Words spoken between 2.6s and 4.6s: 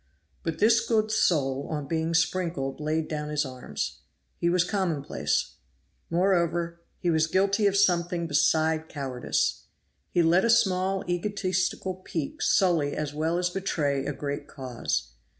laid down his arms; he